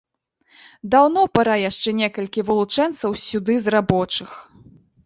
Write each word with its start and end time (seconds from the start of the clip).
Даўно 0.95 1.25
пара 1.39 1.55
яшчэ 1.69 1.93
некалькі 2.01 2.45
вылучэнцаў 2.49 3.11
сюды 3.27 3.53
з 3.69 3.77
рабочых! 3.79 4.31